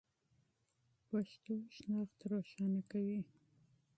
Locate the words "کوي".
2.91-3.19